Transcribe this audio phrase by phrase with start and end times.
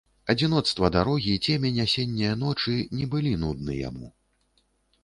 [0.33, 4.13] Адзіноцтва дарогі, цемень асенняе ночы не былі нудны яму.